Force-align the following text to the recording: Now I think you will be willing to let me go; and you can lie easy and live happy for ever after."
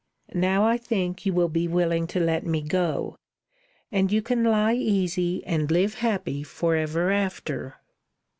Now 0.33 0.65
I 0.65 0.77
think 0.79 1.27
you 1.27 1.33
will 1.33 1.47
be 1.47 1.67
willing 1.67 2.07
to 2.07 2.19
let 2.19 2.43
me 2.43 2.63
go; 2.63 3.19
and 3.91 4.11
you 4.11 4.23
can 4.23 4.43
lie 4.43 4.73
easy 4.73 5.45
and 5.45 5.69
live 5.69 5.93
happy 5.99 6.41
for 6.41 6.75
ever 6.75 7.11
after." 7.11 7.75